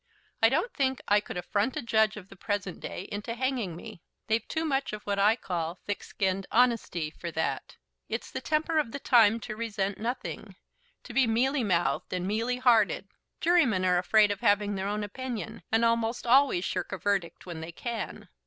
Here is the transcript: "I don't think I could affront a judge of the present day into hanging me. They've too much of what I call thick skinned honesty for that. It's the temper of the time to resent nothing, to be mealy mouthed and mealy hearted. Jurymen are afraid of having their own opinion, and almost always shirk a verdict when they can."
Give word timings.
"I 0.41 0.49
don't 0.49 0.73
think 0.73 0.99
I 1.07 1.19
could 1.19 1.37
affront 1.37 1.77
a 1.77 1.81
judge 1.83 2.17
of 2.17 2.27
the 2.29 2.35
present 2.35 2.79
day 2.79 3.03
into 3.11 3.35
hanging 3.35 3.75
me. 3.75 4.01
They've 4.25 4.47
too 4.47 4.65
much 4.65 4.93
of 4.93 5.03
what 5.03 5.19
I 5.19 5.35
call 5.35 5.75
thick 5.85 6.01
skinned 6.03 6.47
honesty 6.51 7.11
for 7.11 7.29
that. 7.33 7.77
It's 8.09 8.31
the 8.31 8.41
temper 8.41 8.79
of 8.79 8.93
the 8.93 8.99
time 8.99 9.39
to 9.41 9.55
resent 9.55 9.99
nothing, 9.99 10.55
to 11.03 11.13
be 11.13 11.27
mealy 11.27 11.63
mouthed 11.63 12.13
and 12.13 12.25
mealy 12.25 12.57
hearted. 12.57 13.09
Jurymen 13.41 13.85
are 13.85 13.99
afraid 13.99 14.31
of 14.31 14.39
having 14.39 14.73
their 14.73 14.87
own 14.87 15.03
opinion, 15.03 15.61
and 15.71 15.85
almost 15.85 16.25
always 16.25 16.65
shirk 16.65 16.91
a 16.91 16.97
verdict 16.97 17.45
when 17.45 17.61
they 17.61 17.71
can." 17.71 18.27